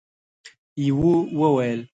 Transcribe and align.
يوه 0.77 1.29
وويل: 1.39 1.87